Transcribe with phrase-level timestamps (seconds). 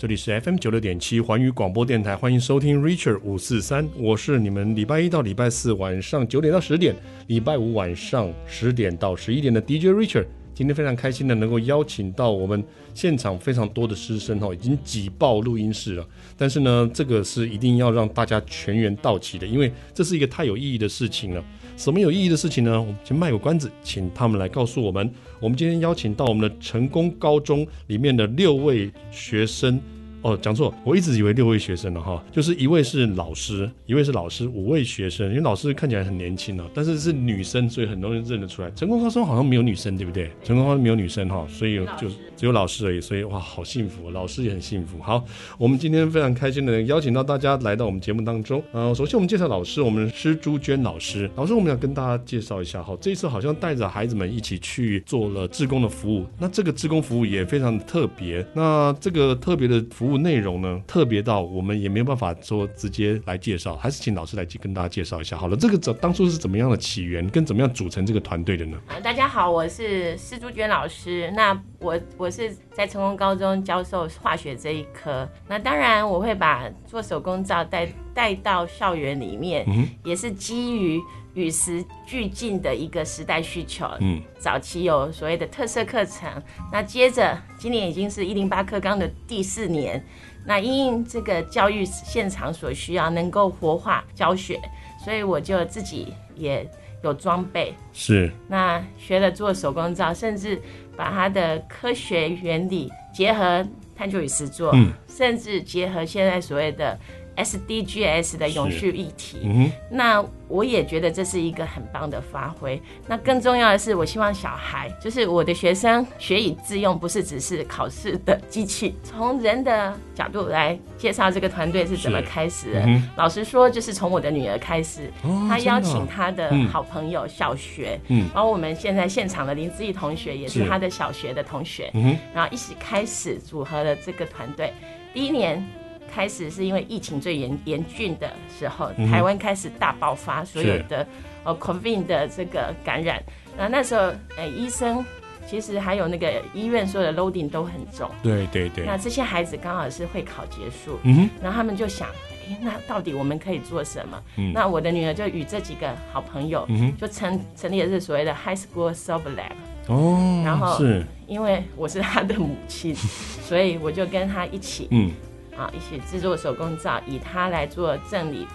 [0.00, 6.96] 这里是 FM 九六点七环宇广播电台，欢迎收听 Richard 五四三，我是你们礼拜一到礼拜四晚上九点到十点，
[7.26, 10.24] 礼拜五晚上十点到十一点的 DJ Richard。
[10.54, 16.06] 今天非常开心的能够邀请到我们现场非常多的师生哈，已经挤爆录音室了。
[16.34, 21.44] 但是呢，这个是一定要让大家全员到齐的，因为这是一个太有意义的事情了。
[21.80, 22.78] 什么有意义的事情呢？
[22.78, 25.10] 我们先卖个关子，请他们来告诉我们。
[25.40, 29.80] 我们今天邀请到我们的成功高中里面的六位学生。
[30.22, 35.28] 哦，讲错，我一直以为六位学生了哈，就是一位是老师，一位是老师，五位学生。
[35.30, 38.70] 因为老师看起来很年轻哦，但是是女生，所以很多人认得出来。
[38.72, 40.30] 成功高中好像没有女生，对不对？
[40.44, 43.00] 成功高中没有女生哈，所以就只有老师而已。
[43.00, 45.00] 所以哇，好幸福，老师也很幸福。
[45.00, 45.24] 好，
[45.56, 48.62] 我们今天非常开心的邀请到大家来到我们节目当中。
[48.72, 51.30] 呃，首先我们介绍老师，我们施朱娟老师。
[51.34, 56.26] 老师，我们要跟大家介绍一下哈，这一次好像带着孩子们一起去做了志工的服务。
[56.38, 58.44] 那这个志工服务也非常特别。
[58.52, 60.09] 那这个特别的服务。
[60.18, 65.36] 内容呢，特别到我们也没有办法说直接来介绍，还是请老师来跟大家介绍一下。
[65.36, 68.78] 好了，这个怎当初是怎么样的起源，跟怎么样组成这个团队的呢？
[68.88, 71.30] 啊，大家好，我是施朱娟老师。
[71.36, 75.28] 那我我是在成功高中教授化学这一科。
[75.48, 81.00] 那当然我会把做手工皂带带到校园里面，嗯、也是基于。
[81.34, 83.86] 与时俱进的一个时代需求。
[84.00, 86.28] 嗯，早期有所谓的特色课程，
[86.72, 90.04] 那接着今年已经是一零八课纲的第四年，
[90.44, 94.60] 那因应这个教育现场所需要，能够活化教学，
[95.04, 96.68] 所以我就自己也
[97.02, 97.74] 有装备。
[97.92, 98.30] 是。
[98.48, 100.60] 那学了做手工皂，甚至
[100.96, 106.98] 把它的科学原理结合探究与实作，嗯，甚至结合现在所谓的。
[107.42, 112.80] SDGs 的永续议题，嗯，那我也觉得这是一个很棒的发挥。
[113.06, 118.96] 那更重要的是，我希望小孩，就是我的学生，学以致用，不是只是考试的机器。
[119.02, 122.82] 从人的角度来介绍这个团队是怎么开始的。
[122.86, 134.72] 嗯、老实说，就是从我的女儿开始，哦、她邀请她的好朋友，小学，嗯，然后我们现在现场的林志毅同学也是她的小学的同学，嗯，然后一起开始组合了这个团队。
[135.14, 135.64] 第一年。
[136.12, 141.06] 开始是因为疫情最严严峻的时候，嗯、台湾开始大爆发，所有的
[141.44, 143.22] 呃 COVID 的这个感染，
[143.56, 145.04] 那那时候呃医生
[145.46, 148.84] 其实还有那个医院所有的 loading 都很重，对对对。
[148.84, 152.08] 那这些孩子刚好是会考结束，嗯，然后他们就想，
[152.48, 154.22] 哎，那到底我们可以做什么？
[154.36, 159.52] 嗯，那我的女儿就与这几个好朋友，嗯就成成立的是所谓的 High School Silver Lab，
[159.88, 161.04] 哦，然后是。
[161.26, 162.92] 因为我是他的母亲，
[163.46, 165.12] 所以我就跟他一起，嗯。
[165.60, 168.46] 啊，一起制作手工皂，以它来做赠礼，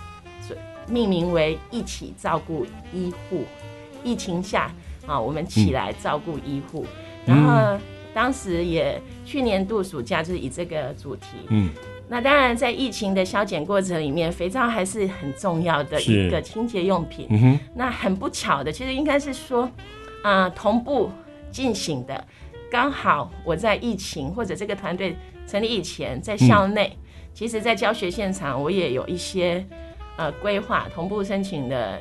[0.90, 3.46] 命名为“一起照顾医护”。
[4.04, 4.72] 疫情下，
[5.06, 6.84] 啊，我们起来照顾医护。
[7.28, 7.80] 嗯、然后
[8.12, 11.28] 当时也去年度暑假就是以这个主题。
[11.50, 11.70] 嗯。
[12.08, 17.28] 那当然，在疫情的消减过程里面，肥皂还是很重要的一个清洁用品。
[17.30, 17.60] 嗯哼。
[17.76, 19.70] 那很不巧的，其实应该是说，
[20.24, 21.12] 啊，同步
[21.52, 22.26] 进行的。
[22.72, 25.16] 刚好我在疫情或者这个团队
[25.48, 27.00] 成立以前，在校内，嗯、
[27.34, 29.66] 其实，在教学现场，我也有一些
[30.18, 32.00] 呃规划，同步申请的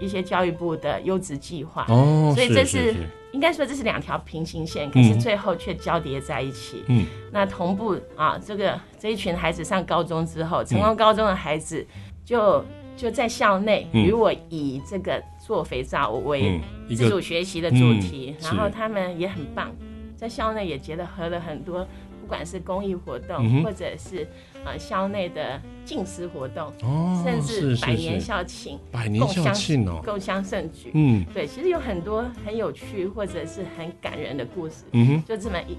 [0.00, 1.84] 一些教育部的优质计划。
[1.88, 2.94] 哦，所以这是，
[3.32, 6.84] 应该说这是两条平行线，可是最后却交叠在一起。
[6.86, 11.86] 嗯，那同步啊，这个这一群孩子上高中之后，成功高中的孩子
[12.24, 12.64] 就
[12.96, 19.74] 就在校内与我以这个做肥皂为自主学习的主题，嗯嗯、然后他们也很棒。
[20.16, 21.86] 在校内也结合了很多，
[22.26, 24.26] 不管是公益活动，嗯、或者是
[24.64, 35.78] 呃校内的静思活动，哦，甚至百年校庆，百年校庆哦，共襄盛举，嗯，对，其实有很多很有趣或者是很感人的故事，嗯哼，就这么一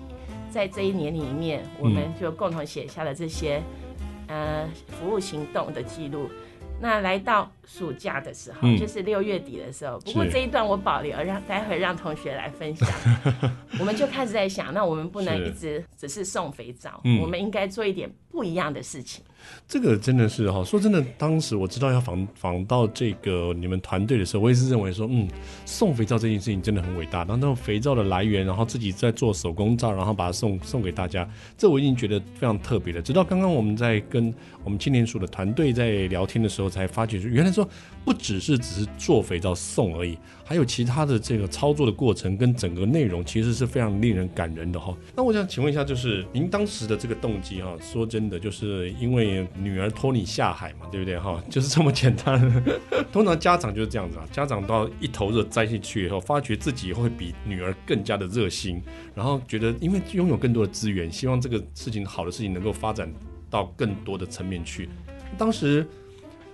[0.50, 3.62] 在这一年里面，我们就共同写下了这些、
[4.28, 6.30] 嗯、呃服务行动的记录。
[6.80, 10.00] 那来到暑假的时候，嗯、就是六月底的时候。
[10.00, 12.90] 不过这一段我保留，让待会让同学来分享。
[13.80, 19.24] 我们就开始在想，那我们不能一直只是送肥皂，嗯、我们应该做一点不一样的事情。
[19.68, 25.28] 这个真的是哈，说真的，当时我知道要访访到这个你们团队的时候，我也是认为说，嗯，
[25.66, 27.20] 送肥皂这件事情真的很伟大。
[27.20, 33.02] 然后那种肥皂的来源，然后自己在做手工皂，然后把它送送给大家，这我已经觉得非常特别了。
[33.02, 37.70] 直到刚刚我们在跟我们青年署的团队在聊天的时候，才发觉说，原来说
[38.06, 44.96] 不只是只是做肥皂送而已，还有其他的这个操作的过程跟整个内容，其实是非常令人感人的哈。
[45.16, 49.46] 那我想请问一下，就是您当时的这个动机哈，说真的，就是因为。
[49.60, 51.42] 女儿托你下海嘛，对不对哈？
[51.50, 52.64] 就是这么简单。
[53.12, 58.82] 通常家长就是这样子啊，家长到一头热栽进去以后，发觉自己会比女儿更加的热心，
[59.14, 63.12] 然后觉得因为拥有更多的资源，希望这个事情好的事情能够发展
[63.50, 64.88] 到更多的层面去。
[65.38, 65.86] 当时，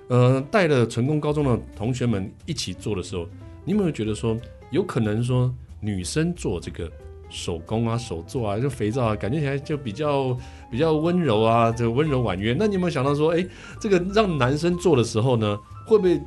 [0.09, 3.27] 呃，带了成功高中的同学们一起做的时候，
[3.65, 4.37] 你有没有觉得说，
[4.71, 6.91] 有可能说女生做这个？
[7.29, 10.37] 手工啊，手做啊，就肥皂啊，感觉起来就比较
[10.69, 12.55] 比较温柔啊，这个温柔婉约。
[12.59, 15.57] 那你有没有想到说，哎、欸，这个让男生做的时候呢，
[15.87, 16.21] 会不会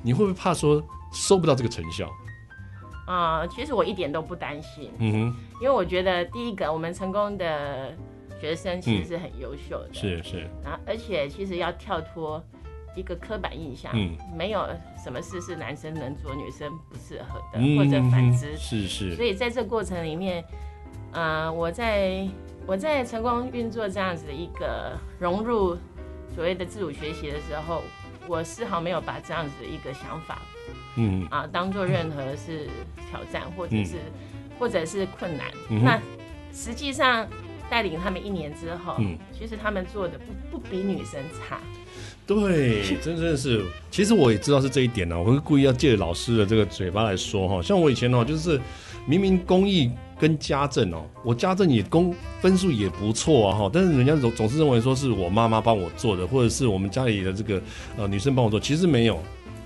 [0.00, 0.80] 你会不会怕说
[1.12, 2.08] 收不到这个成效？
[3.04, 5.18] 啊、呃，其实我一点都不担心，嗯哼，
[5.60, 7.92] 因为我觉得第一个，我们成功的
[8.40, 12.40] 学生其实是很优秀的，是、嗯、是，然后而且其实要跳脱。
[12.94, 14.66] 一个刻板印象，嗯，没有
[15.02, 19.14] 什么事是男生能做，女生不适合的，嗯、或者反之，是是。
[19.16, 20.44] 所以在这个过程里面，
[21.12, 22.26] 呃，我在
[22.66, 25.76] 我在成功运作这样子的一个融入
[26.34, 27.82] 所谓的自主学习的时候，
[28.26, 30.38] 我丝毫没有把这样子的一个想法，
[30.96, 32.68] 嗯啊，当做任何是
[33.10, 34.12] 挑战或者是、嗯、
[34.58, 35.50] 或者是困难。
[35.68, 36.00] 嗯、那
[36.52, 37.26] 实际上
[37.68, 41.58] 带领他们一年之后，嗯，其实他们做的不不比女生差。
[42.26, 45.18] 对， 真的是，其实我也知道是这一点呢、啊。
[45.18, 48.58] 我会故意要借着老师的这个嘴巴来说哈，像我以前哦，就是
[49.06, 57.60] 明明工艺跟家政哦，我家政也工分数也不错啊哈，但是人家总总是认为说是我妈妈帮我做的，或者是我们家里的这个
[57.98, 59.18] 呃女生帮我做，其实没有，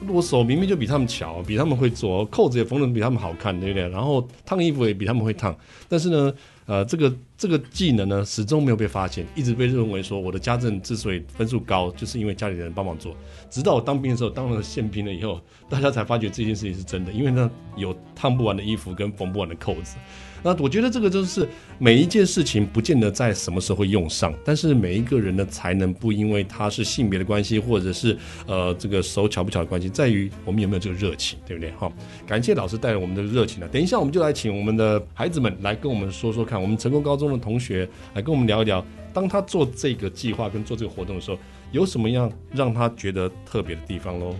[0.08, 3.88] 我手明明就比他们巧，比他们会做，扣子也缝得比他们好看，对不对？
[3.88, 5.56] 然后烫衣服也比他们会烫，
[5.88, 6.34] 但是呢。
[6.69, 13.17] 呃，这个这个技能呢，始终没有被发现，一直被认为说我的家政之所以分数高，就是因为家里人帮忙做。
[13.49, 19.97] 直到我当兵的时候，当了宪兵了以后，大家才发觉这件事情是真的，因为呢，有烫不完的衣服跟缝不完的扣子。
[20.43, 21.49] 那我觉得这个就是
[21.79, 31.70] 每一件事情不见得在什么时候会用上，但是每一个人的才能不因为他是性别的关系，或者是呃这个手巧不巧的关系，在于我们有没有这个热情，对不对？
[31.73, 31.93] 好，
[32.26, 33.69] 感谢老师带来我们的热情啊！
[33.73, 41.38] 等一下我们就来请我们的孩子们来跟我们说说看，我们成功高中的同学来跟我们聊一聊，当他做这个计划跟做这个活动的时候，
[41.73, 44.35] 有什么样让他觉得特别的地方喽？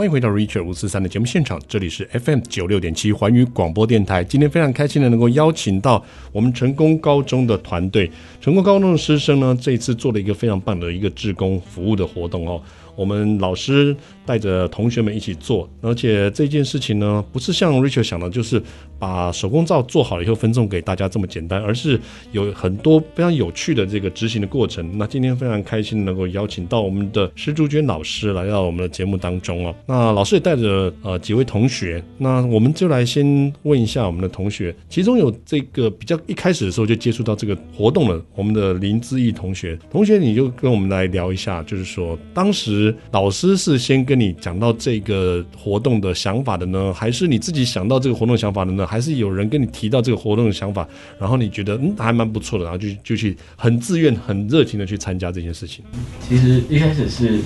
[0.00, 4.24] 欢迎回到 Richard 五四三的节目现场，这里是 FM 九六点七环宇广播电台。
[4.24, 6.02] 今天非常开心的能够邀请到
[6.32, 8.10] 我们成功高中的团队，
[8.40, 12.62] 成功高中的师生呢，这一次做了一个非常棒的一个志工服务的活动哦。
[13.00, 18.62] 我们老师带着同学们一起做，而且这件事情呢，不是像 Richard 想的，就是
[18.98, 21.98] 把手工皂做好了以后分送给大家这么简单，而是
[22.32, 24.98] 有很多非常有趣的这个执行的过程。
[24.98, 29.74] 那今天非常开心能够邀请到我们的施朱娟老师来到我们的节目当中哦。
[29.86, 42.89] 那老师也带着呃几位同学，那我们就来先问一下我们的同学，其中有这个比较一开始的时候就接触到这个活动了，我们的林志毅同学，同学你就跟我们来聊一下，就是说当时。
[43.12, 48.86] 老师是先跟你讲到这个活动的想法的呢，还是你自己想到这个活动想法的呢？
[48.86, 50.88] 还是有人跟你提到这个活动的想法，
[51.18, 55.84] 然后你觉得嗯还蛮不错的，然后就就去很自愿、很热情的去参加这件事情？
[56.20, 57.40] 其实一开始是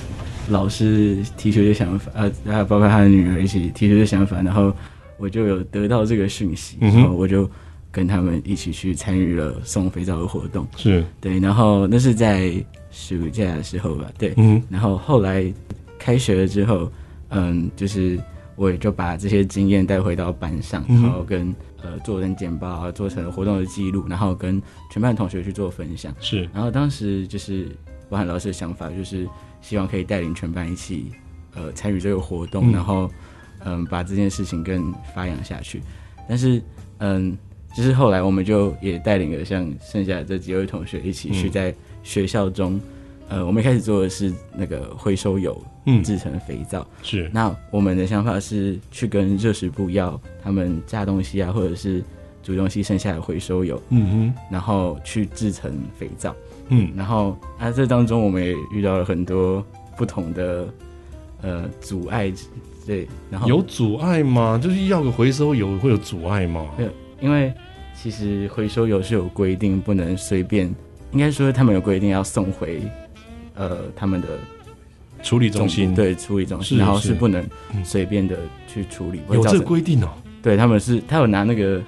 [0.48, 4.74] 老师提出的想法，呃，还有包括他的女儿一起提出的想法，然后
[5.18, 7.50] 我就有得到这个讯息，然后我就
[7.94, 10.66] 跟他们一起去参与了送肥皂的活动。
[10.76, 12.52] 是对，然后那是在。
[12.96, 15.52] 暑假的时候吧，对，嗯，然后后来
[15.98, 16.88] 开学了之后，
[17.30, 18.16] 嗯，就是
[18.54, 26.14] 我也就把这些经验带回到班上，然后跟呃做成简报啊，做成活动的记录，然后跟全班同学去做分享。
[26.20, 27.66] 是，然后当时就是
[28.08, 29.28] 包含老师的想法，就是
[29.60, 31.10] 希望可以带领全班一起
[31.56, 33.10] 呃参与这个活动，嗯、然后
[33.64, 35.82] 嗯把这件事情更发扬下去。
[36.28, 36.62] 但是
[36.98, 37.36] 嗯，
[37.76, 41.70] 就是后来我们就也带领了像剩下的这几位同学一起去在。
[41.70, 42.78] 嗯学校中，
[43.30, 46.86] 呃，我们一开始做的是那个回收油，嗯，制成肥皂。
[47.02, 47.30] 是。
[47.32, 52.04] 那我们的想法是去跟热食部要他们炸东西啊，或者是
[52.42, 56.36] 煮东西剩下的回收油，嗯哼，然后去制成肥皂。
[56.68, 59.64] 嗯，然后啊，这当中我们也遇到了很多
[59.96, 60.68] 不同的
[61.40, 62.30] 呃阻碍，
[62.86, 63.08] 对。
[63.30, 64.60] 然后有阻碍吗？
[64.62, 66.66] 就是要个回收油会有阻碍吗？
[66.76, 67.50] 没有，因为
[68.04, 70.70] 其实回收油是有规定，不能随便。
[71.12, 72.82] 应该说，他们有规定要送回，
[73.54, 74.28] 呃，他们的
[75.22, 77.42] 处理中心，对，处理中心，然后是不能
[77.82, 78.36] 随便的
[78.68, 79.22] 去处理。
[79.30, 80.08] 有这个规定哦？
[80.42, 81.82] 对，他们是，他有拿那个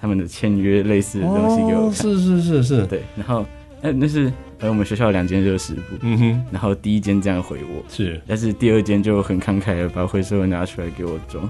[0.00, 1.92] 他们的签约类似的东西给我看。
[1.94, 3.44] 是是是是，对，然后
[3.82, 4.32] 那那是。
[4.58, 11.46] 而我们学校有两间热食部，嗯哼，然后第一间这样回我，是，但是第二间就很慷慨的把回收拿出来给我装，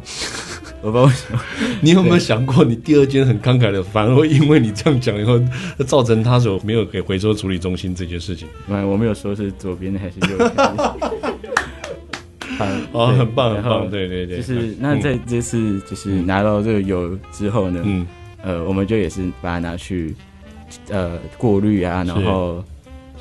[0.87, 1.41] 我不知道为什么。
[1.81, 5.41] 你有没有想过，你第二间很慷慨的，反而会因为你这样讲以后，
[5.85, 8.47] 造成他所没有给回收处理中心这件事情？
[8.67, 10.51] 没有，我没有说是左边的还是右边。
[12.93, 18.07] 哦，很棒很棒，对对对，就是那在这次就是拿到这个油之后呢，嗯，
[18.43, 20.15] 呃，我们就也是把它拿去
[20.89, 22.65] 呃过滤啊，然后。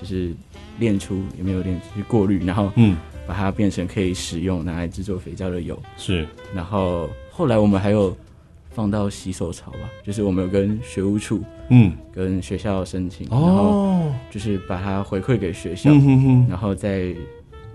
[0.01, 0.33] 就是
[0.77, 5.81] 炼出有没有炼去过滤，然后嗯，把它变成可以使用拿来制作肥皂的油。
[5.95, 8.15] 是，然后后来我们还有
[8.69, 15.91] 放到洗手槽吧，就是我们有跟学务处嗯，跟学校申请，然后就是把它回馈给学校，
[16.47, 17.13] 然后再。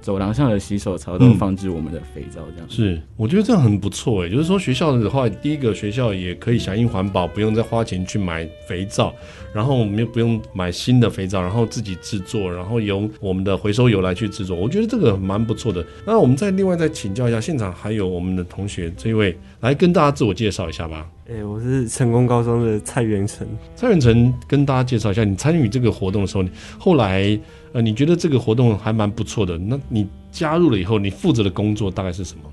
[0.01, 4.31] 走廊上的洗手槽都放置我们的肥皂，这样、嗯、是，我觉得这样很不错诶。
[4.31, 9.15] 就是说学校的话，第一个学校也可以响应环保，不用再花钱去买肥皂，
[9.53, 15.85] 然后我们又不用买新的肥皂，然后自己制作，然后由我们的回收油来去制作，我觉得这个蛮不错的。
[16.07, 21.07] 那我们再另外再请教一下，现场还有我们的同学这一位，来跟大家自我介绍一下吧。
[21.29, 23.47] 哎、欸，我是成功高中的蔡元成。
[23.77, 27.39] 蔡元成，跟大家介绍一下，你参与这个活动的时候，你后来。
[27.73, 29.57] 呃，你觉得这个活动还蛮不错的？
[29.57, 32.51] 那你加入了以后，你负责的工作大概是什么？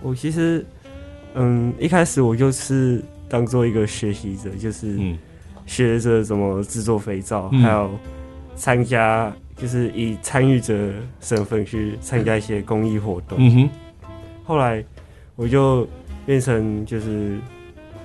[0.00, 0.64] 我其实，
[1.34, 4.96] 嗯，一开始我就是当做一个学习者，就是
[5.66, 7.90] 学着怎么制作肥皂，嗯、还有
[8.54, 13.36] 参加，就是以参与者身份去参加一些公益活动。
[13.40, 13.70] 嗯哼。
[14.44, 14.84] 后来
[15.34, 15.88] 我就
[16.24, 17.38] 变成就是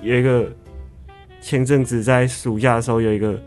[0.02, 0.50] 有一个
[1.40, 3.40] 前阵子在暑假的时候有一个。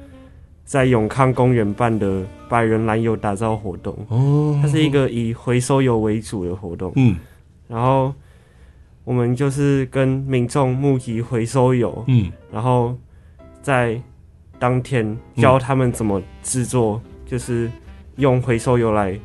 [0.65, 7.15] 在永康公园办的百人燃油打造活动，哦，它是一个以回收油为主的活动，嗯，
[7.67, 8.13] 然后
[9.03, 12.95] 我们就是跟民众募集回收油，嗯，然后
[13.59, 13.99] 在
[14.59, 17.71] 当天教他们怎么制作，就是
[18.17, 19.19] 用回收油来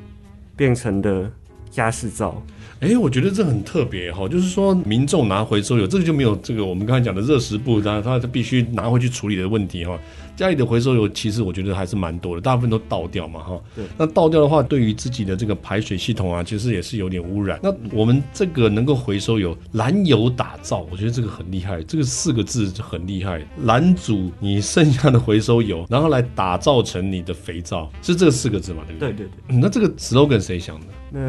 [0.57, 1.31] 变成的
[1.69, 2.43] 家事皂。
[2.81, 9.99] 哎、欸，我觉得这很特别哈，就是说民众拿回收油，这个就没有这个我们刚才讲的热食部，他他必须拿回去处理的问题哈。
[10.39, 13.61] 家里的回收油其实我觉得还是蛮多的，大部分都倒掉嘛，哈。
[13.75, 13.85] 对。
[13.97, 17.59] 那倒掉的话，对于自己的这个排水系统啊，其实也是有点污染。
[17.61, 23.45] 那我们这个能够回收油，燃油打造，我觉得这个很厉害，这个四个字就很厉害。
[23.65, 28.85] 燃煮你剩下的回收油，然后来打造成你的肥皂，是这四个字嘛？
[28.87, 29.13] 对不对？
[29.13, 29.57] 对对对。
[29.57, 30.87] 嗯，那这个 slogan 谁想的？
[31.11, 31.21] 那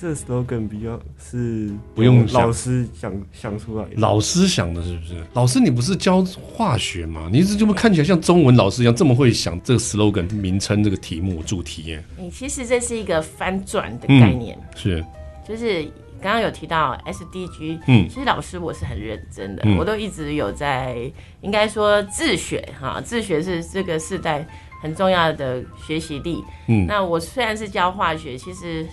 [0.00, 5.22] 这 slogan 比较是不用老师想想出来的，老师想的是不是？
[5.34, 7.28] 老师你不是教化学吗？
[7.30, 12.02] 你一直就不看起来像中文老师一样这么会想这个 slogan 名称、这个题目、主题耶？
[12.16, 15.04] 你其实这是一个翻转的概念，嗯、是，
[15.46, 15.82] 就是
[16.22, 20.96] 刚刚有提到 SDG，嗯，其实老师我是很认真的，嗯、我都一直有在，
[21.42, 24.48] 应该说自学哈，自学是这个时代
[24.80, 28.86] 很重要的学习力，嗯，那我虽然是教化学，其实。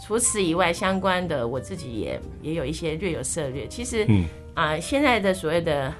[0.00, 3.66] 除此以外，相关的我自己也也有一些略有涉略。
[3.66, 4.24] 其实，嗯
[4.54, 5.92] 啊、呃，现在的所谓的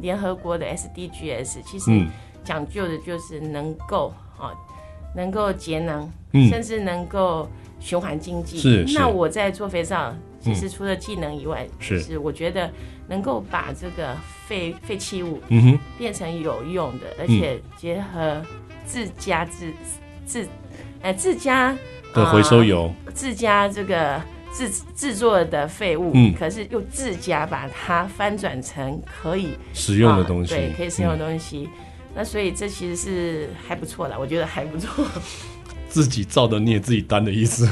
[0.00, 2.04] 联合国的 SDGs，其实
[2.42, 4.56] 讲究的就是能够啊、哦，
[5.14, 7.48] 能够节能，嗯、甚至能够
[7.78, 8.58] 循环经济。
[8.58, 8.84] 是。
[8.92, 12.68] 那我在做肥皂，其实除了技能以外，是、我觉得
[13.06, 14.16] 能够把这个
[14.48, 18.42] 废废弃物，嗯哼，变成有用的，而且结合
[18.84, 19.72] 自家自
[20.26, 20.42] 自，
[21.02, 21.76] 哎、呃，自家。
[22.14, 24.20] 的回收油，呃、自家这个
[24.54, 31.68] 制制作的废物，嗯，可是又自家把它翻转成可以使用的东西，呃、对，可以使用的东西。
[31.72, 31.78] 嗯、
[32.16, 35.04] 那所以这其实是还不错的，我觉得还不错。
[35.88, 37.68] 自己造的孽自己担的意思。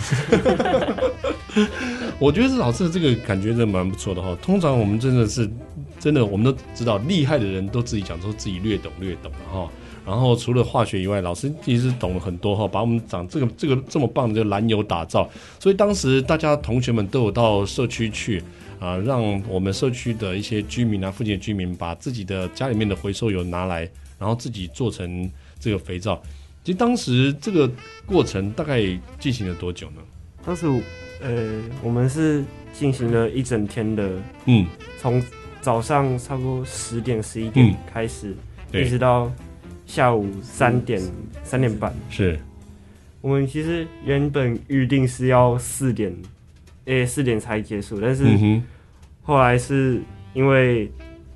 [2.18, 4.36] 我觉得是老师的这个感觉真的蛮不错的哈。
[4.42, 5.50] 通常我们真的是
[5.98, 9.66] 真的，我们都知道厉害的人都自己讲说自己略懂略懂哈。
[10.06, 15.28] 然后除了化学以外，老师其实懂了很多哈，把我们长这个这个这么棒的这个燃油打造，
[15.58, 18.42] 所以当时大家同学们都有到社区去
[18.80, 23.88] 啊，让我们社区的一些居民啊，附近的居民把自己的家里面的回收油拿来，
[24.18, 25.30] 然后自己做成
[25.60, 26.20] 这个肥皂。
[26.64, 27.70] 其实当时这个
[28.06, 28.82] 过程大概
[29.18, 29.96] 进行了多久呢？
[30.44, 30.66] 当时
[31.22, 32.42] 呃，我们是
[32.72, 34.10] 进行了一整天的，
[34.46, 34.66] 嗯，
[34.98, 35.22] 从
[35.60, 38.34] 早上差不多十点十一点开始，
[38.72, 39.30] 嗯、一直到。
[39.90, 41.02] 下午三点
[41.42, 42.38] 三点半，是
[43.20, 46.14] 我们其实原本预定是要四点，
[46.84, 48.24] 诶四点才结束，但是
[49.20, 50.00] 后来是
[50.32, 50.88] 因为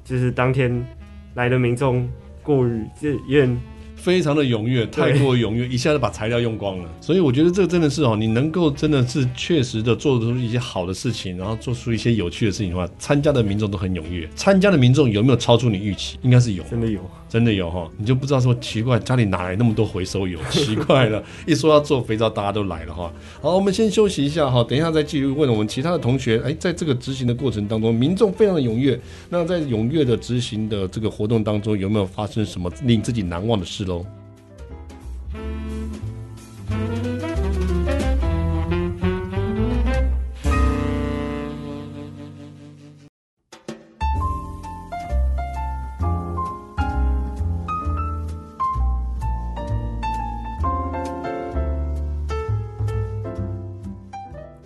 [0.04, 0.86] 就是当天
[1.34, 2.08] 来的民众
[2.44, 3.60] 过于就有点
[3.96, 6.88] 非常的踊跃，太过踊跃，一下子把材料用光了。
[7.00, 14.28] 所以我觉得这个真的是哦，你能够真的是确实的做出一些好的事情，然后做出一些有趣的事情的话，参加的民众都很踊跃。
[14.36, 16.16] 参加的民众有没有超出你预期？
[16.22, 17.00] 应该是有，真的有。
[17.34, 20.38] 真的有哈，你就不知道说奇怪，家里哪来那么多回收油？
[20.52, 23.12] 奇怪了， 一说要做肥皂，大家都来了哈。
[23.42, 26.40] 好，我们先休息一下哈，等一下再继续问我们其他的同学。
[26.44, 28.96] 哎，在这个执行的过程当中，民众非常的踊跃。
[29.30, 34.06] 那在踊跃的执行的这个活动当中，有没有发生什么令自己难忘的事喽？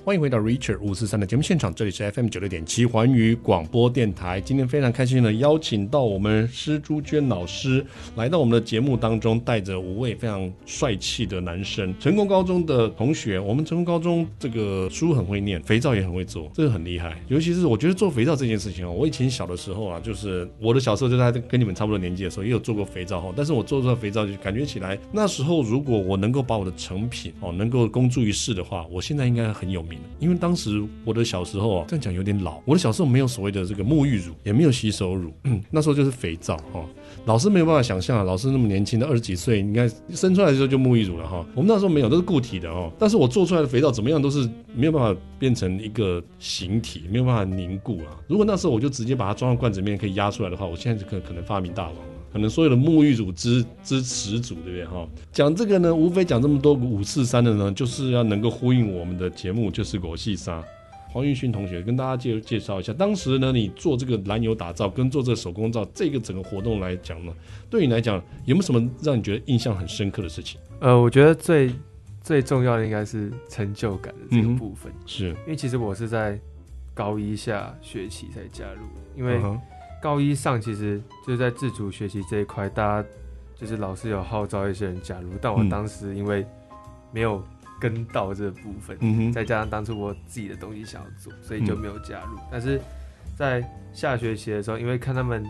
[0.08, 4.40] 欢迎回到 Richard 五四三的节目现场，这里是 FM 九六点七环宇广播电台。
[4.40, 7.84] 今天非常开心的邀请到我们施朱娟老师
[8.16, 13.38] 来到我们的节目当中，带着五位非常帅气的男生，成功高中的同学。
[13.38, 17.22] 我们成功高中这个书很会念，肥皂也很会做，这个很厉害。
[17.28, 23.30] 尤其是我觉得做肥皂这件事情哦，我以前小的时候啊，就是我的小时候就在跟你们差不多年纪的时候，也有做过肥皂哈。
[23.36, 29.97] 但是我做出来肥皂就感觉起来，那时候如果我能够把我的成品哦能够公诸于世的话，我现在应该很有名。
[30.18, 32.60] 因为当时我的小时候啊，这样讲有点老。
[32.64, 35.32] 我的小时候没有所谓的这个沐浴乳，也没有洗手乳，
[35.70, 36.84] 那时候就是肥皂哈。
[37.24, 41.44] 老师没有办法想象啊，老师那么年轻的二十几岁，应该生出来的时候就沐浴乳了哈。
[41.54, 42.90] 我们那时候没有，都是固体的哦。
[42.98, 48.16] 但是我做出来的肥皂怎么样都是没有办法变成一个形体，没有办法凝固啊。
[48.28, 51.96] 如果那时候我就直接把它装到罐子里面可以压出来的话，我现在就可可能发明大王，
[52.32, 55.08] 可能所有的沐浴乳之之始祖，对不对哈？
[55.32, 60.62] 讲这个呢，无非讲这么多五四三的呢，就是要能够呼应我们的节目，就是狗戏沙。
[61.10, 67.32] 黄玉勋同学跟大家介介绍一下，当时呢，你做这个燃油打造跟做这个手工皂这个整个活动来讲呢，
[67.70, 70.60] 对你来讲有没有什么让你觉得印象很深刻的事情？
[70.80, 71.72] 呃，我觉得最
[72.22, 76.38] 最重要的应该是成就感的这个部分，嗯、是因为其实我是在
[76.92, 78.82] 高一下学期才加入，
[79.16, 79.40] 因为
[80.02, 83.08] 高一上其实就是在自主学习这一块，大家
[83.54, 86.46] 就是老师有号召一些人加入，但我当时因为
[87.12, 87.42] 没有。
[87.80, 92.36] 跟到这部分，嗯，再加上当初我自己的东西想要做，所以就没有加入。
[92.36, 92.80] 嗯、但是
[93.36, 95.46] 在下学期的时候，因为看他们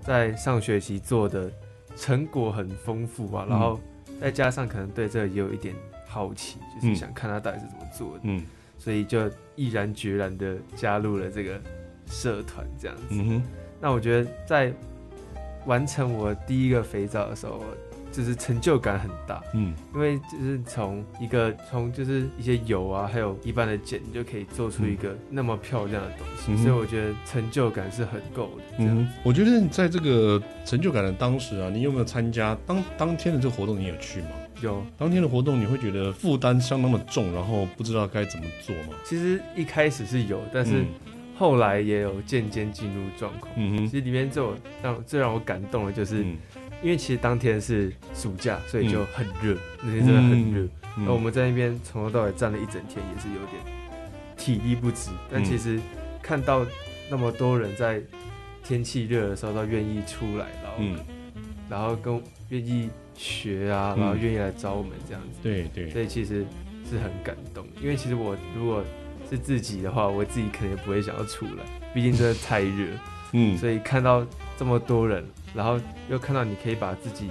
[0.00, 1.50] 在上学期做的
[1.96, 3.80] 成果很丰富啊，嗯、然后
[4.20, 5.74] 再加上可能对这个也有一点
[6.06, 8.44] 好奇，就是想看他到底是怎么做的，嗯，
[8.78, 11.60] 所以就毅然决然的加入了这个
[12.06, 13.42] 社团这样子。
[13.84, 14.72] 那我觉得在
[15.66, 17.62] 完成我第一个肥皂的时候。
[18.14, 28.62] 就是成就感很大，嗯，因为就是从一个从就是一些油啊，还有一般的碱，你就可以做出一个那么漂亮的东西，嗯、所以我觉得成就感是很够的。
[28.78, 33.76] 嗯，我觉得在这个成就感的当时啊，你有没有参加当当天的这个活动？
[33.76, 34.28] 你有去吗？
[34.62, 34.80] 有。
[34.96, 38.96] 当天的活动，你会觉得负担相当的重，然后不知道该怎么做吗？
[39.04, 40.84] 其实一开始是有，但是
[41.34, 43.52] 后来也有渐渐进入状况。
[43.56, 46.22] 嗯哼，其实里面最有让最让我感动的就是。
[46.22, 46.36] 嗯
[46.82, 50.68] 因为其实当天是暑假，所以就很热，嗯、那天真的很热。
[50.98, 53.62] 那、嗯、我们在那边从头到尾站了一整天，也是有点
[54.36, 55.08] 体力不支。
[55.32, 55.80] 但其实
[56.20, 56.66] 看到
[57.08, 58.02] 那么多人在
[58.62, 60.98] 天气热的时候都愿意出来，然后、嗯、
[61.70, 65.38] 然后跟愿意学啊，然后愿意来找我们这样子。
[65.42, 65.90] 对对、嗯。
[65.90, 66.44] 所以其实
[66.90, 67.66] 是很感动。
[67.80, 68.84] 因为其实我如果
[69.34, 72.86] 是自己的话，我自己可能也不会想要出来，毕竟真的太热。
[73.32, 73.58] 嗯。
[73.58, 75.24] 所以看到这么多人。
[75.54, 77.30] 然后又看到你可以把自己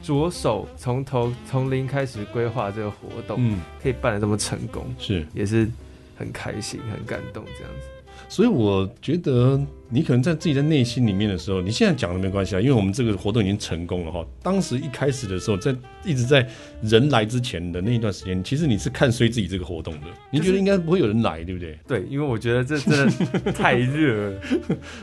[0.00, 5.68] 着手从头从零开始规划这个活动，嗯，可以办得这么成功，是也是
[6.16, 7.88] 很开心很感动这样子。
[8.28, 14.26] 所以我觉得你可能在自己的内心里面的时候，你现在讲的没关系啊，因为我们这个活动已经成功了哈。
[14.42, 16.46] 当时一开始的时候，在一直在
[16.82, 21.78] 人来之前的那一段时间，其实你是看衰自己这个活动的，你觉得应该不会有人来，对不对？
[21.86, 24.40] 对，因为我觉得这真的太热了，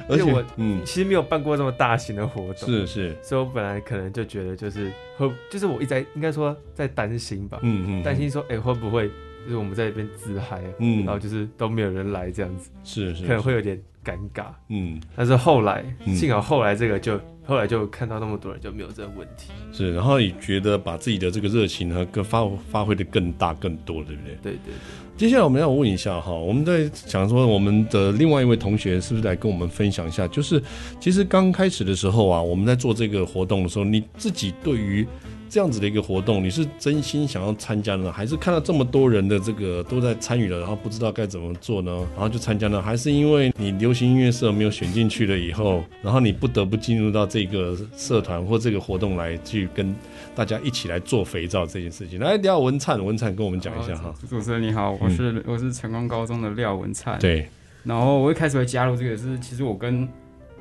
[0.10, 9.10] 而且我嗯，其实没有办过这么大型的活动，是是，所以我本来可能就觉得就是会，就是我一直在应该说在担心吧，嗯嗯，担心说哎会不会。
[9.46, 15.00] 就是我们在这边自嗨，嗯，然后就是都没有人来这样子，是是，可能会有点尴尬，嗯。
[15.16, 15.84] 但是后来，
[16.16, 19.94] 幸好后来这个就后来就看到那么多人就没有这个问题，是。
[19.94, 24.36] 然后也觉得把自己的这个热情呢，更发发挥的更大更多，对不对？
[24.42, 24.74] 对对对。
[25.18, 30.28] 接下来我们要问一下哈，我们在想说我们的另外一位同学是不是来跟我们分享一下？
[30.28, 30.60] 就是
[31.00, 35.06] 其实刚开始的时候啊，我们在做这个活动的时候，你自己对于
[35.52, 41.92] 这样子的一个活动，你是真心想要参加呢，还是看到这么多人的这个都在参与了，然后不知道该怎么做呢？
[42.14, 42.82] 然后就参加呢？
[42.82, 49.94] 还是因为你流行音乐社没有选进去了以后，然后你不得不进入到这个社团或这个活动来去跟
[50.34, 52.18] 大家一起来做肥皂这件事情？
[52.18, 54.16] 来，廖文灿，文灿跟我们讲一下哈。
[54.30, 57.20] 主持人你好，我是、嗯、我是成功高中的廖文灿。
[57.20, 57.46] 对。
[57.84, 60.08] 然后我一开始会加入这个是，其实我跟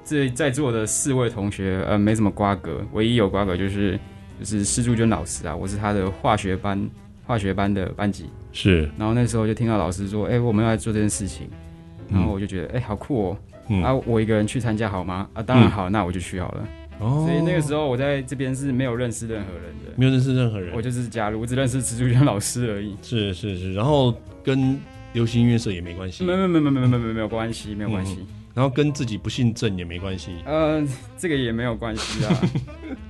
[0.05, 3.96] 这在座的四位同学呃没什么瓜葛，唯一有瓜葛就是
[4.40, 6.90] 就是施主娟老师啊，我是他的化学班，
[7.26, 8.90] 化学班的班级是。
[8.98, 11.48] 然后那时候就听到老师说：“哎，我们要来做这件事情。”
[12.11, 13.38] 然后我就觉得：“哎，好酷哦！”
[13.85, 15.29] 啊，我一个人去参加好吗？
[15.35, 16.68] 啊，当然好，那我就去好了。
[16.98, 17.24] 哦。
[17.24, 20.74] 所以那个时候我在这边是没有认识任何人的，没有认识任何人。
[20.74, 22.96] 我就是，假如我只认识施主娟老师而已。
[23.03, 24.76] 是是是，然后跟
[25.12, 26.24] 流行音乐社也没关系。
[26.24, 28.18] 没有没有没有没有没有没有没有关系，没有关系。
[28.54, 30.82] 然后跟自己不姓郑也没关系，呃，
[31.16, 32.42] 这个也没有关系啊，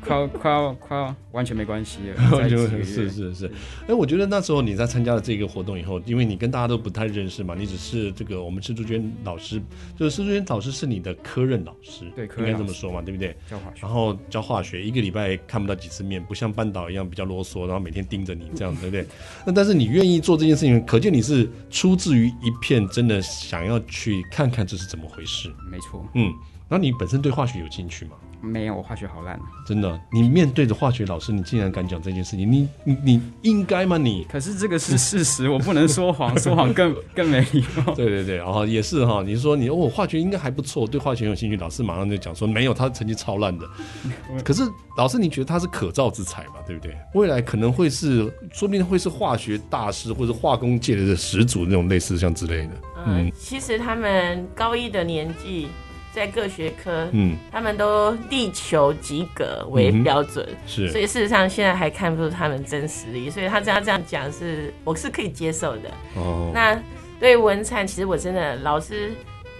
[0.00, 2.48] 快快快，完全没关系了。
[2.84, 3.50] 是是是，
[3.88, 9.60] 哎，我觉得那时候你在参加了这个活动以后，因为你跟大家都不太认识嘛，你只是这个我们施朱娟老师，
[9.96, 13.34] 就是施朱娟老师是你的科任老师，对，应该这么说嘛，对不对？
[13.48, 19.06] 教化学，然后教化学，一个礼拜看不到几次面，不像班导一样比较啰嗦，然后每天盯着你这样，对不对？
[19.46, 25.29] 那但是你愿意做这件事情，可见你是出自于一片真的想要去看看这是怎么回事。
[25.30, 26.04] 是，没错。
[26.14, 26.34] 嗯，
[26.68, 28.16] 那你本身对化学有兴趣吗？
[28.40, 29.38] 没有，我化学好烂。
[29.66, 33.98] 真的，你面对着化学老师，你竟然敢讲这件事情，你你你应该吗？
[33.98, 34.24] 你？
[34.24, 37.94] 可是这个是事实，我不能说谎， 说谎更更没礼貌。
[37.94, 43.66] 对对对，然后也是哈，你说你哦，化学应该还不错，对化学有兴趣，老师马上就讲说没有，他成绩超烂的。
[44.44, 44.62] 可是
[44.96, 46.54] 老师，你觉得他是可造之材嘛？
[46.66, 46.96] 对不对？
[47.14, 48.22] 未来可能会是，
[48.52, 52.70] 说不定会是化学大师，或者化工界的始祖那种类似像之类的。
[53.06, 55.68] 嗯，其实他们高一的年纪。
[56.12, 65.90] 在各学科，嗯，他们都力求及格为标准，嗯、是，所以事实上现在还看不出他们真实力，所以他这样这样讲是， 我是可以接受的。
[66.16, 66.76] 哦，那
[67.20, 69.12] 对文灿，其实我真的老师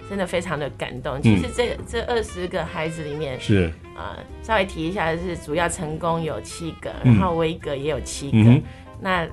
[0.09, 1.21] 真的非常的感动。
[1.21, 3.71] 其实这、嗯、这二十个孩子里面，是。
[3.95, 8.61] 啊、呃，稍微提一下，是主要成功有七个，然后威格也有七个，嗯、
[8.99, 9.25] 那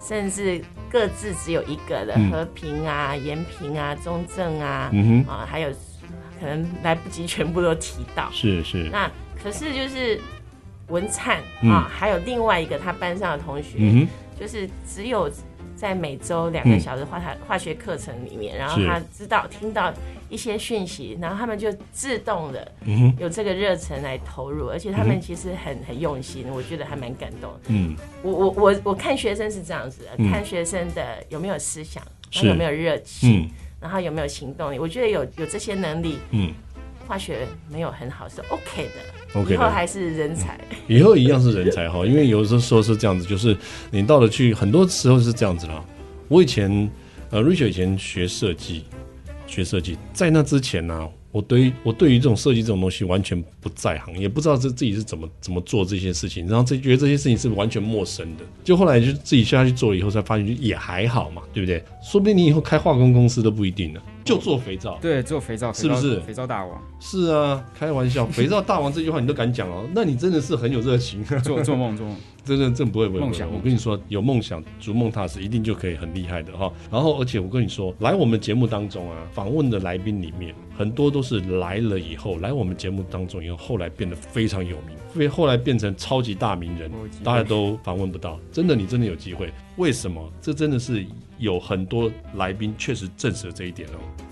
[0.00, 5.32] 甚至各自只有一个的、嗯、和平啊、延平啊、中正啊，嗯哼。
[5.32, 5.70] 啊，还有。
[6.40, 8.88] 可能来不及全部都提到，是是。
[8.92, 9.10] 那
[9.42, 10.20] 可是就是
[10.88, 15.30] 文灿、嗯、啊，还有另外一个他班上的同学，嗯、就是只有
[15.74, 19.92] 在每周两个小时化学化学课程里面，嗯、然后他知道听到
[20.28, 22.72] 一些讯息，然后他们就自动的
[23.18, 27.52] 有这个热忱来投入，嗯、而且他们其实很很用心，我觉得还蛮感动。
[27.68, 33.50] 嗯，我我我我看学生是这样子的，嗯、看学生的有没有思想，然后有没有热情。
[33.80, 34.78] 然后有没有行动力？
[34.78, 36.52] 我觉得有有这些能力，嗯，
[37.06, 42.04] 化学没有很好是 OK 的，OK，以后还是人才，嗯，以后一样是人才哈。
[42.04, 43.56] 因为有的时候是这样子，就是
[43.90, 45.84] 你到了去，很多时候是这样子啦。
[46.28, 46.90] 我以前
[47.30, 48.84] 呃，Richard 以前学设计，
[49.46, 51.08] 学设计，在那之前呢，啊。
[51.36, 58.44] 我对于我对于这种设计这种东西完全不在行，也不知道这自己是怎么怎么做这些事情，然后这觉得这些事情是完全陌生的。
[58.64, 61.84] 就后来就自己下去做了以后，才发现也还好嘛，对不对？
[62.02, 64.00] 说不定你以后开化工公司都不一定呢。
[64.26, 66.20] 就做肥皂，对，做肥皂，是不是？
[66.20, 71.24] 肥皂大王，是啊，开玩笑， 肥皂大王这句话你都敢讲哦，那你真的是很有热情。
[71.42, 73.20] 做做梦，做梦， 真的真不会不会。
[73.20, 76.72] 梦想，我跟你说，有梦想，逐梦踏实，一定就可以很厉害的哈。
[76.90, 86.90] 然后，而且我跟你说，来我们节目当中啊，访问的来宾里面，很多都是来了以后，来我们节目当中以后，后来变得非常有名，因为后来变成超级大名人，
[87.22, 88.40] 大家都访问不到。
[88.50, 89.52] 真的，你真的有机会。
[89.76, 90.28] 为什么？
[90.40, 91.04] 这真的是
[91.38, 94.25] 有很多来宾确实证实了这一点哦。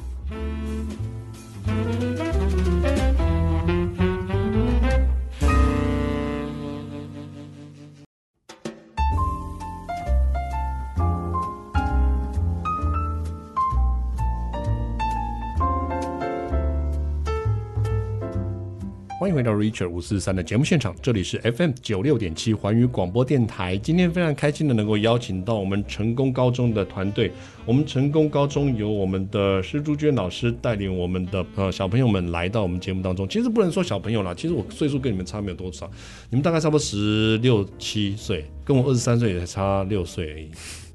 [19.35, 23.77] 迎回到 Richard 五四三的节目现场，这里是 FM 九六点七环宇广播电台。
[23.77, 27.33] 今天非常开心的能够邀请到我们成功高中的团队。
[27.66, 33.29] 我们成功高中由我们的施朱娟老师带领我们的呃小朋友们来到我们节目当中。
[33.29, 35.90] 其实不能说小朋友啦，其实我岁数跟你们差没有多少，
[36.31, 40.49] 你们大概差不多十六七岁，跟我二十三岁也才差六岁而已，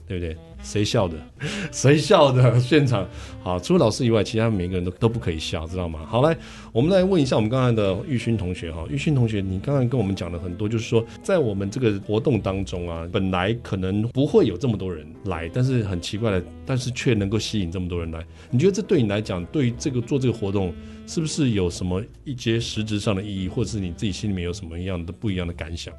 [0.10, 0.36] 对不对？
[0.63, 1.15] 谁笑的？
[1.72, 2.60] 谁笑的？
[2.60, 3.08] 现场
[3.43, 6.04] 好，除了老师以外，其他每个人都都不可以笑，知道吗？
[6.08, 6.36] 好，来，
[6.74, 18.26] 我们来问一下我们刚才的玉勋同学哈，玉勋同学，你刚才跟我们讲了很多，就是说在我们这个活动当中啊，本来可能不会有这么多人来，但是很奇怪的，但是却能够吸引这么多人来。
[18.50, 20.74] 你觉得这对你来讲，对于这个做这个活动，
[21.06, 25.93] 是不是有什么一些实质上的意义，或者是你自己心里面有什么样的不一样的感想？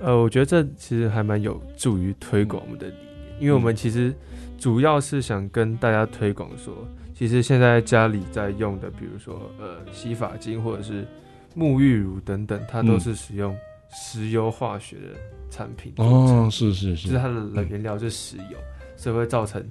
[0.00, 2.92] 呃，我觉得这其实还蛮有助于推广我们的，
[3.38, 4.14] 因为我们其实
[4.58, 6.74] 主要是想跟大家推广说，
[7.14, 11.06] 其实现在家里在用的，比如说呃洗发精或者是
[11.56, 13.56] 沐浴乳等等，它都是使用
[13.90, 15.18] 石油化学的
[15.50, 15.92] 产品。
[15.96, 18.58] 哦，是是是，就是它的原料是石油，
[18.96, 19.62] 所以会造成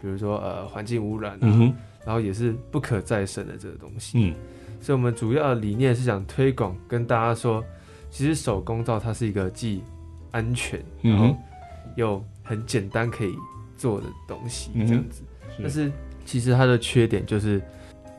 [0.00, 4.18] 比如说呃环境污染啊，嗯然后也是不可再生的这个东西。
[4.18, 4.34] 嗯，
[4.80, 7.62] 所以我们主要的理念是想推广，跟大家说。
[8.14, 9.82] 其实手工皂它是一个既
[10.32, 11.34] 安全，然后
[11.96, 13.34] 又很简单可以
[13.76, 15.22] 做的东西，这样子。
[15.58, 15.90] 但是
[16.24, 17.60] 其实它的缺点就是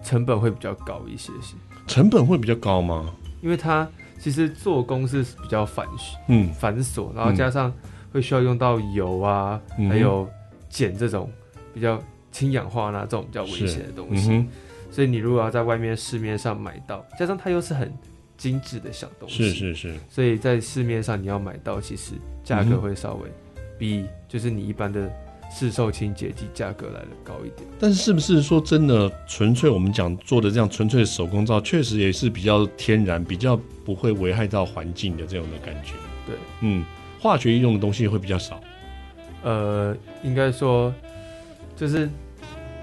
[0.03, 1.55] 成本会比较高一些些。
[1.87, 3.13] 成本会比较高吗？
[3.41, 3.87] 因为它
[4.19, 7.73] 其实做工是比较繁琐，嗯，繁琐，然后加上
[8.11, 9.59] 会需要用到油啊，
[9.89, 10.27] 还有
[10.69, 11.29] 碱这种
[11.73, 14.45] 比较氢氧化钠这种比较危险的东西。
[14.91, 17.91] 所以你如果要在外面市面上买到，加上它又是很。
[18.35, 23.29] 精致的小东西是是是，所以在市面上你要买到，其实价格会稍微
[23.77, 25.11] 比就是你一般的
[25.51, 27.67] 市售清洁剂价格来的高一点。
[27.79, 35.93] 但是是不是说真的纯粹我们讲做的这样纯粹的手工皂，确实也是比较天然，比较不会危害到环境的这种的感觉？
[36.25, 36.83] 对，嗯，
[37.19, 38.59] 化学用的东西会比较少。
[39.43, 40.93] 呃，应该说
[41.75, 42.09] 就是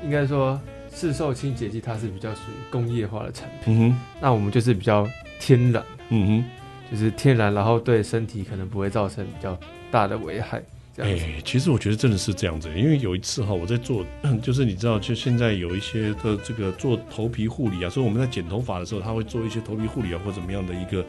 [0.05, 0.61] 应该说
[0.93, 5.07] 市售清洁剂它是比较属于工业化的产品，嗯哼，那我们就是比较。
[5.43, 6.45] 天然，嗯哼，
[6.91, 9.59] 就是天然，然后对身体可能不会造成比较
[9.91, 10.63] 大的危害。
[11.01, 14.05] 这样子，哎，其实我觉得真的是这样子，因为有一次哈，我在做，
[14.43, 21.05] 就是你知道，就现在有一些的这个做头皮护理啊，所以我们在剪头发的时候，他会做一些头皮护理啊，或怎么样的一个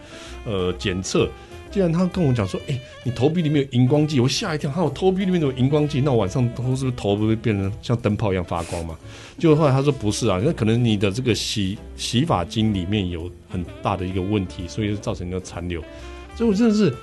[0.45, 1.29] 呃检测。
[1.69, 8.97] 既然他跟我讲说，哎、你头皮里面有荧光剂，我吓一跳，他有头皮里面有荧光剂，那我晚上头是不是头不会变成像灯泡一样发光嘛？
[9.37, 15.81] 就后来他说不是啊，那可能你的这个洗洗发精里面有很大的一个问题，所以造成一个残留。
[16.35, 16.93] 所以我真的是，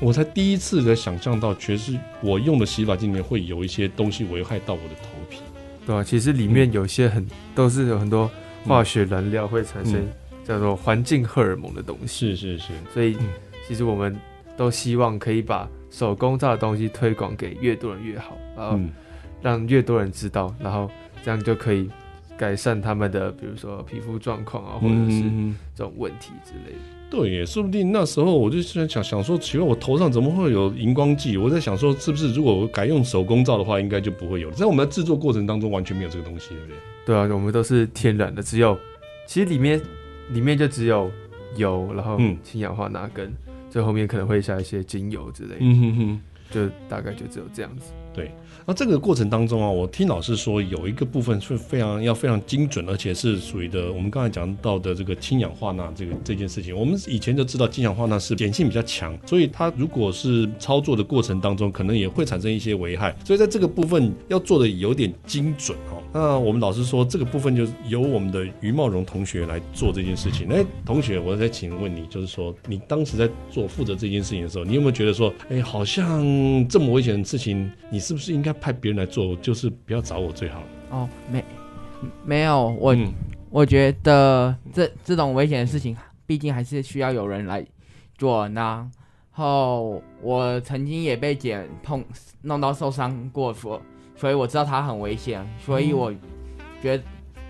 [0.00, 5.40] 我才第一次的想象到，确实我用的洗发精里面会有一些东西危害到我的头皮。
[5.86, 8.30] 对啊，其实里面有些很、嗯、都是有很多
[8.64, 10.06] 化学燃料会产生
[10.44, 12.34] 叫做环境荷尔蒙的东西。
[12.34, 13.16] 是是是，所以。
[13.18, 13.28] 嗯
[13.66, 14.14] 其实我们
[14.58, 18.78] 都希望可以把手工皂的东西推广给越多人越好，然后
[19.40, 20.90] 让越多人知道，然后
[21.24, 21.88] 这样就可以
[22.36, 25.22] 改善他们的，比如说皮肤状况啊，或者是
[25.74, 26.93] 这种问题之类的。
[27.10, 31.36] 对耶，说不定那时候我就想想想说，奇怪，我头上怎么会有荧光剂？
[31.36, 34.50] 我在想说，是不是如果我改用手工皂的话，应该就不会有。
[34.50, 36.76] 在我们的制作过程当中，完全没有这个东西，对不对？
[37.06, 38.76] 对啊，我们都是天然的，只有
[39.26, 39.80] 其实里面
[40.30, 41.10] 里面就只有
[41.56, 43.32] 油，然后氢氧化钠跟。
[43.70, 47.92] 最后面可能会下一些精油之类的，嗯哼哼，就大概就只有这样子。
[48.14, 48.30] 对，
[48.64, 56.76] 那这个过程当中啊，我听老师说有一个部分是非常要非常精准，而且是属于的我们刚才讲到的这个氢氧化钠这个这件事情。
[56.76, 63.14] 我们以前就知道氢氧化钠是碱性比较强，所以它如果是操作的过程当中，可能也会产生一些危害。
[63.24, 66.00] 所以在这个部分要做的有点精准哦。
[66.12, 70.48] 那我们老师说这个部分就由我们的于茂荣同学来做这件事情。
[70.48, 76.22] 哎，同学，我再请问你，就是说你当时在做负责这件事情的时候，你有没有觉得说，哎，好像
[76.68, 79.34] 这么危险的事情，你是不是应该派别人来做？
[79.36, 80.62] 就是不要找我最好。
[80.90, 81.42] 哦，没，
[82.22, 83.10] 没有，我、嗯、
[83.48, 87.64] 我觉得这这种危险的事情，毕竟还是需要有人来
[88.18, 88.46] 做。
[88.50, 88.90] 然
[89.30, 92.04] 后我曾经也被剪碰
[92.42, 93.80] 弄到受伤过，所
[94.14, 96.12] 所以我知道它很危险，所以我
[96.82, 97.04] 觉得。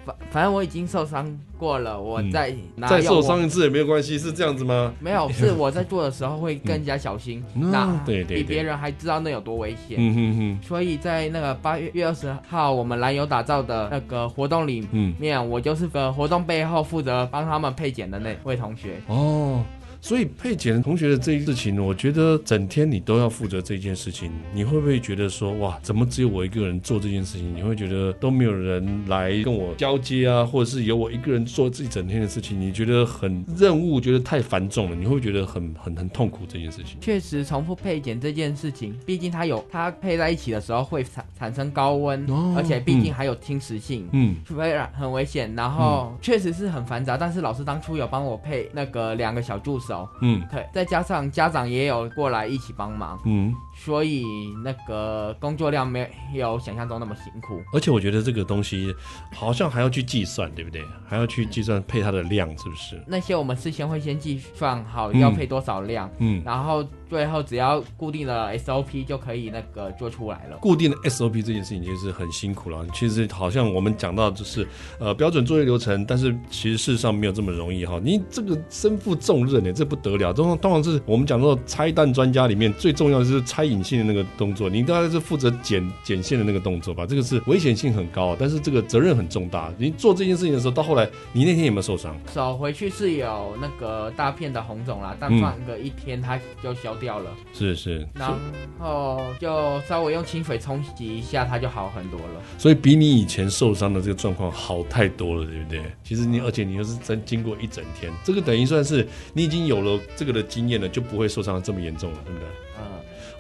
[0.05, 4.93] 反反正我已经受伤过了，我再拿再受伤一次也没有关系，是这样子吗？
[5.01, 9.97] 没有， 是我在做的时候会更加小心，那对对，比别人还知道那有多危险。
[9.99, 10.59] 嗯哼哼。
[10.67, 14.87] 所以在那个八月月二十号我们蓝油打造的那个活动里
[15.19, 19.01] 面，我就是个活动背后负责帮他们配检的那位同学。
[19.07, 19.63] 哦。
[20.05, 27.57] 所以配剪同学的这一事情，我觉得整天你都要负责这件事情，你会不会觉得说，哇，怎么只有我一个人做这件事情？
[27.57, 37.01] 你会觉得都没有人来跟我交接啊，或者是由我一个人做自己整天的事情，你觉得很任务，觉得太繁重了，你会觉得很很很痛苦这件事情？
[37.01, 45.51] 确实，重复配剪这件事情，毕竟它有它配在一起的时候会产产生高温，哦、而且毕竟还有侵蚀性，嗯，非常很危险。
[45.57, 49.94] 然后确实是很繁杂，但是老师当初有帮我配那个两个小助手。
[50.21, 53.55] 嗯，对，再加上家长也有过来一起帮忙，嗯，
[53.85, 54.25] 所以
[54.65, 57.61] 那个工作量没有想象中那么辛苦。
[57.73, 58.95] 而且我觉得这个东西
[59.35, 60.83] 好像还要去计算，对不对？
[61.07, 63.03] 还要去计算配它的量，是不是？
[63.07, 70.57] 那些我们事先会先计算好要配多少量，嗯，然后最后只要固定的 SOP 就可以那个做出来了。
[70.57, 72.85] 固定的 SOP 这件事情就是很辛苦了。
[72.95, 74.67] 其实好像我们讲到就是
[74.99, 78.01] 呃标准作业流程，但是其实事实上没有这么容易哈。
[78.03, 80.33] 你这个身负重任呢，这不得了。
[80.33, 87.05] 通常通常是我们讲到拆弹专家里面最重要的是拆引线的那个动作，你大概是负责剪剪线的那个动作吧。
[87.05, 89.73] 这个是危险性很高，但是这个责任很重大。
[89.77, 92.17] 你做这件事情的时候，到后来你那天有没有受伤？
[92.33, 97.31] 手回去是有那个大片的红肿啦，但放个一天它就消掉了。
[97.35, 98.33] 嗯、是是，然
[98.79, 102.43] 后就稍微用清水冲洗一下，它就好很多了。
[102.59, 105.83] 所以比你以前受伤的这个状况好太多了，对不对？
[106.03, 112.49] 其实你而且你又是真经过一整天，这个等于算是你已经有了这个的经验了，就不会受伤的这么严重了，对不对？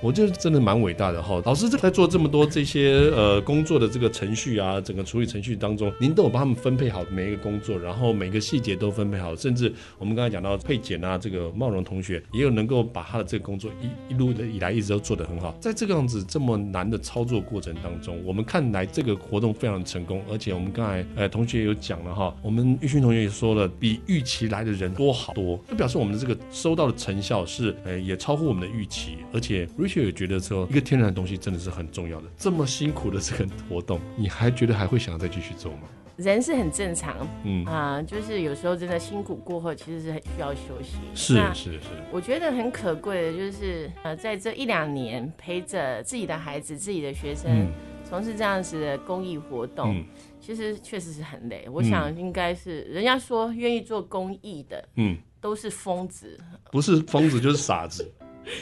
[0.04, 15.56] 我觉得真的蛮伟大的哈，老师在做这么多这些呃工作的这个程序啊，整个处理程序当中，您都有帮他们分配好每一个工作，然后每个细节都分配好，甚至我们刚才讲到配检啊，这个茂荣同学也有能够把他的这个工作一一路的以来一直都做得很好。
[15.58, 30.66] 在这个样子这么难的操作过程当中，我们看来这个活动非常成功，而且我们刚才呃同学有讲了哈，我们玉勋同学也说了，比预期来的人多好多，就表示我们的这个收到的成效是呃也超乎我们的预期，而且 Richard 也觉得说。
[30.68, 32.26] 一个天然的东西真的是很重要的。
[32.36, 35.82] 这么辛苦的这个活动， 你还觉得还会想要再继续做吗？
[36.16, 40.96] 人是很正常，嗯啊、呃，就是有时候真的辛苦过后，其实是很需要休息。
[41.14, 41.88] 是是是。
[42.12, 47.68] 我觉得很可贵的，就是呃，在这一两年陪着自己的孩子、自己的学生
[48.08, 50.04] 从事这样子的公益活动，嗯、
[50.40, 51.66] 其实确实是很累。
[51.68, 56.38] 我想应该是人家说愿意做公益的，嗯，都是疯子，
[56.70, 58.08] 不是疯子就是傻子。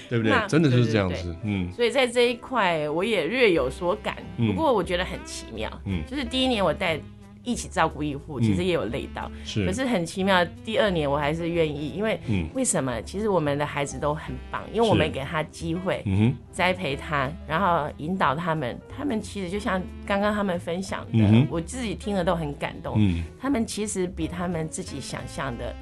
[0.08, 0.32] 对不对？
[0.48, 1.72] 真的就是这样子，对对对，嗯。
[1.72, 4.16] 所以在这一块，我也略有所感。
[4.36, 6.98] 不过我觉得很奇妙，嗯，就是第一年我带
[7.44, 9.66] 一起照顾医护，其实也有累到，是。
[9.66, 12.20] 可是很奇妙，第二年我还是愿意，因为
[12.54, 13.02] 为什么？
[13.02, 18.78] 其实我们的孩子都很棒，因为我们给他机会，嗯，栽培他，然后引导他们。
[18.96, 22.94] 他们其实就像刚刚他们分享的，我自己听了都很感动。
[22.96, 25.74] 嗯，他们其实比他们自己想象的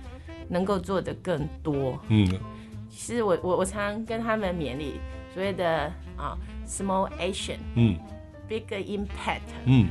[0.49, 1.99] 能够做的更多。
[2.09, 2.27] 嗯。
[2.91, 4.95] 其实我我我常常跟他们勉励，
[5.33, 5.85] 所谓的
[6.17, 7.97] 啊、哦、small action，嗯
[8.49, 9.87] ，big impact，嗯，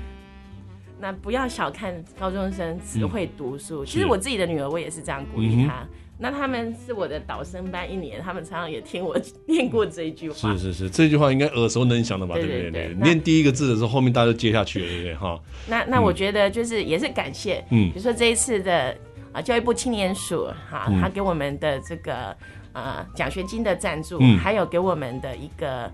[1.00, 3.84] 那不要小看高中生只会读书。
[3.84, 5.82] 嗯、其实我自己的女儿，我也是这样鼓励她。
[5.84, 10.36] 嗯、那他们是我的导生班一年，他们常常也听我念过这一句话。
[10.36, 12.36] 是是是，这句话应该耳熟能详的吧？
[12.36, 12.94] 对对对。
[13.02, 15.16] 念第一个字的时候，后面大家都接下去了，对不对？
[15.16, 15.40] 哈。
[15.68, 18.96] 那那我觉得就是也是感谢，嗯，比如说这一次的
[19.32, 22.36] 啊教育部青年署哈，他、嗯、给我们的这个。
[22.74, 25.92] 呃，奖学金的赞助，嗯、还有给我们的一个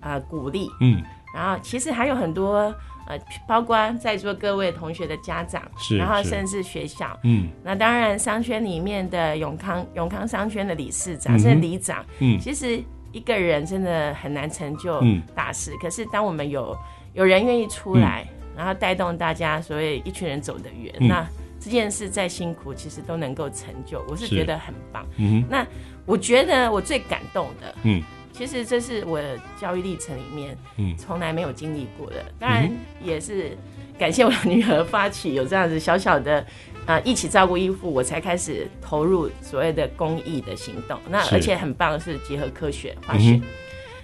[0.00, 1.02] 呃鼓励，嗯，
[1.34, 2.72] 然后其实还有很多
[3.08, 12.80] 呃，包括在座各位同学的家长，是，然后甚至学校，嗯，那当然商圈里面的永康永康商圈的理事长，甚至里长，嗯，其实
[13.10, 15.02] 一个人真的很难成就
[15.34, 16.76] 大事，嗯、可是当我们有
[17.14, 21.26] 有人愿意出来，嗯、然后带动大家，所以一群人走得远，嗯、那
[21.58, 25.66] 这件事再辛苦，其实都能够成就，我是觉得很棒，嗯，那。
[26.04, 32.16] 我觉得我最感动的，嗯，其实这是我的教育历程里面，嗯，从来没有经历过的。
[32.38, 32.70] 当然
[33.02, 33.56] 也是
[33.98, 36.40] 感谢我的女儿发起有这样子小小的，
[36.86, 40.98] 啊、呃，一起照顾衣服，我才开始投入所谓的公益的行动。
[41.08, 43.32] 那而且很棒的是结合科学化学。
[43.32, 43.42] 嗯、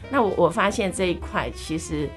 [0.09, 2.09] 那我我发现这一块其实，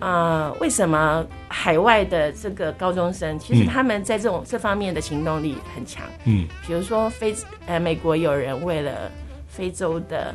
[0.00, 7.32] 啊、呃，为什么海外的这个高中生，其实他们在这种这方面的行动力很强，嗯，比如说非
[7.66, 9.10] 呃美国有人为了
[9.50, 10.34] 非洲的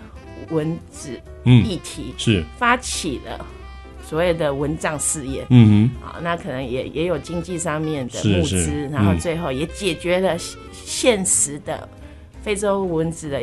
[0.49, 2.43] 蚊子议题，嗯、是。
[2.57, 3.43] 发起了
[4.03, 10.37] 所谓的蚊帐事业，嗯哼，啊，那可能也也有经济上面的募资，嗯、然后最后也解决了
[10.71, 11.89] 现实的
[12.43, 13.41] 非洲蚊子的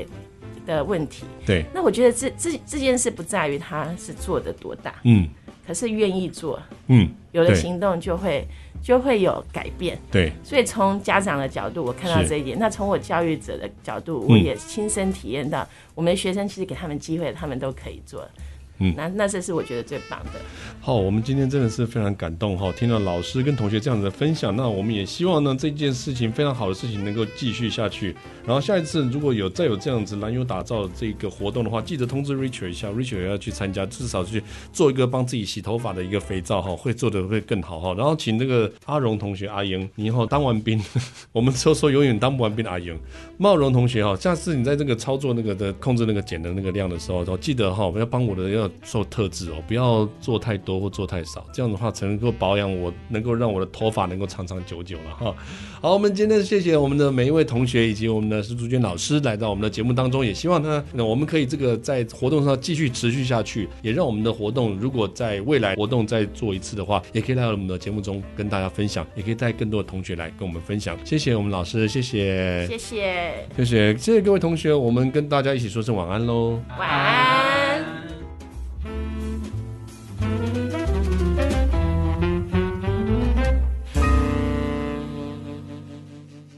[0.65, 1.25] 的问题。
[1.45, 5.29] 对，那我觉得这这这件事不在于他是做的多大，嗯，
[5.67, 8.47] 可是愿意做，嗯，有了行动就会。
[8.83, 12.59] 就会有改变，对，所以从家长的角度，我看到这一点。
[12.59, 18.23] 那从我教育者的角度，我也亲身体验到，我们的学生其实给他们机会，他们都可以做。
[18.23, 18.43] 嗯，
[18.97, 20.41] 那那这是我觉得最棒的。
[20.81, 28.15] 好，我们今天真的是非常感动哈，听到老师跟同学这样子的分享，那我们也希望呢这件事情非常好的事情能够继续下去。
[28.45, 34.43] 然后下一次如果有再有这样子蓝友打造这个活动的话，记得通知 Richard 一下，Richard 也要去参加，至少去
[34.73, 37.95] 做一个帮自己洗头发的一个肥皂哈，会做的会更好哈。
[37.95, 40.83] 然后请那个阿荣同学阿英，你以后当完兵，
[41.31, 42.99] 我们说说永远当不完兵的阿英，
[43.39, 48.69] 茂荣同学哈，下次你在这个操作那个的控制那个碱的那个量的时候，记得哈，要帮我的要。
[48.83, 55.35] 受特质哦，不要做太多或做太少，这样的话才能够保养我，能够让我的头发能够长长久久了哈。
[55.81, 70.97] 好，我们今天谢谢我们的每一位同学以及我们的施朱娟老师来到我们的节目当中，也希望呢，那我们可以这个在活动上继续持续下去，也让我们的活动如果在未来活动再做一次的话，也可以来到我们的节目中跟大家分享，也可以带更多的同学来跟我们分享。
[71.05, 77.72] 谢谢我们老师，谢谢，谢谢，谢谢，谢谢各位同学，我们跟大家一起说声晚安喽，晚安。